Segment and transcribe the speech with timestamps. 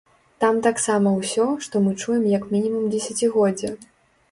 [0.43, 3.75] Там таксама ўсё, што мы чуем як мінімум дзесяцігоддзе.